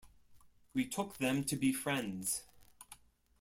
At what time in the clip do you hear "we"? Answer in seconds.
0.73-0.87